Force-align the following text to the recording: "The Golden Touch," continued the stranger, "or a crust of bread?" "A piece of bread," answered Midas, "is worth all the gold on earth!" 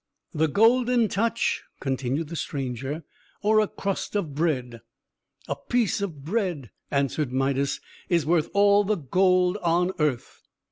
"The 0.33 0.47
Golden 0.47 1.07
Touch," 1.09 1.61
continued 1.79 2.29
the 2.29 2.35
stranger, 2.35 3.03
"or 3.43 3.59
a 3.59 3.67
crust 3.67 4.15
of 4.15 4.33
bread?" 4.33 4.81
"A 5.47 5.55
piece 5.55 6.01
of 6.01 6.23
bread," 6.25 6.71
answered 6.89 7.31
Midas, 7.31 7.79
"is 8.09 8.25
worth 8.25 8.49
all 8.55 8.83
the 8.83 8.97
gold 8.97 9.57
on 9.57 9.91
earth!" 9.99 10.41